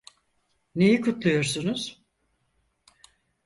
[0.75, 2.03] Neyi kutluyorsunuz?